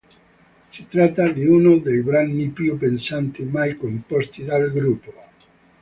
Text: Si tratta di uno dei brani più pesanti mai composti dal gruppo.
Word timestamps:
Si 0.71 0.87
tratta 0.87 1.29
di 1.29 1.45
uno 1.45 1.77
dei 1.77 2.01
brani 2.01 2.47
più 2.47 2.75
pesanti 2.75 3.43
mai 3.43 3.77
composti 3.77 4.43
dal 4.43 4.71
gruppo. 4.71 5.13